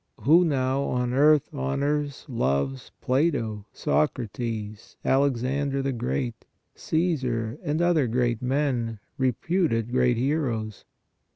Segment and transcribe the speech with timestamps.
[0.21, 6.43] Who now, on earth, honors, loves Plato, Socrates, Alexander the Great,
[6.75, 10.85] Csesar and other great men, reputed great heroes?